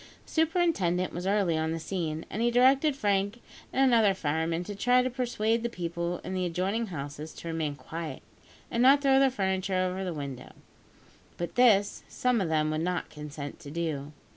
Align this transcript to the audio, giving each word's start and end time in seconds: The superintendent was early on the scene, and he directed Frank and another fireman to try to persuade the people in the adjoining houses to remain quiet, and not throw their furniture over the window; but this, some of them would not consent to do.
The 0.25 0.31
superintendent 0.31 1.13
was 1.13 1.27
early 1.27 1.55
on 1.55 1.73
the 1.73 1.79
scene, 1.79 2.25
and 2.31 2.41
he 2.41 2.49
directed 2.49 2.95
Frank 2.95 3.39
and 3.71 3.85
another 3.85 4.15
fireman 4.15 4.63
to 4.63 4.73
try 4.73 5.03
to 5.03 5.11
persuade 5.11 5.61
the 5.61 5.69
people 5.69 6.17
in 6.23 6.33
the 6.33 6.43
adjoining 6.43 6.87
houses 6.87 7.35
to 7.35 7.47
remain 7.49 7.75
quiet, 7.75 8.23
and 8.71 8.81
not 8.81 9.03
throw 9.03 9.19
their 9.19 9.29
furniture 9.29 9.75
over 9.77 10.03
the 10.03 10.11
window; 10.11 10.53
but 11.37 11.53
this, 11.53 12.01
some 12.09 12.41
of 12.41 12.49
them 12.49 12.71
would 12.71 12.81
not 12.81 13.11
consent 13.11 13.59
to 13.59 13.69
do. 13.69 14.11